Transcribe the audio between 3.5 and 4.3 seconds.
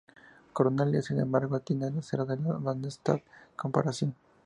comparación.